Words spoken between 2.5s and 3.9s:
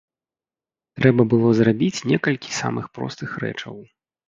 самых простых рэчаў.